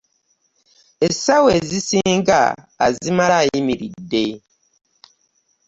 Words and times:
Essaawa 1.07 1.49
ezisinga 1.59 2.39
azimala 2.85 3.35
ayimiridde. 3.41 4.25